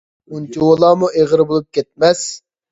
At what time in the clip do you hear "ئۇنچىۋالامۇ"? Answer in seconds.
0.37-1.11